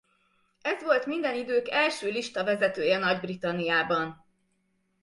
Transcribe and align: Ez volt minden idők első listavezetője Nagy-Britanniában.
Ez 0.61 0.83
volt 0.83 1.05
minden 1.05 1.35
idők 1.35 1.69
első 1.69 2.09
listavezetője 2.09 2.97
Nagy-Britanniában. 2.97 4.25